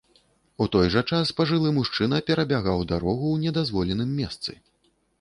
У 0.65 0.67
той 0.75 0.87
жа 0.95 1.03
час 1.17 1.33
пажылы 1.41 1.75
мужчына 1.77 2.23
перабягаў 2.33 2.83
дарогу 2.95 3.23
ў 3.31 3.37
недазволеным 3.47 4.21
месцы. 4.25 4.61